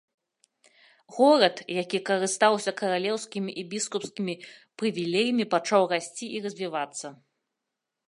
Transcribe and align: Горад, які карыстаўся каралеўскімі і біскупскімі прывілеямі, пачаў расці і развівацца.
Горад, 1.17 1.61
які 1.81 1.99
карыстаўся 2.09 2.71
каралеўскімі 2.81 3.51
і 3.63 3.67
біскупскімі 3.75 4.33
прывілеямі, 4.83 5.49
пачаў 5.57 5.83
расці 5.97 6.25
і 6.39 6.47
развівацца. 6.49 7.07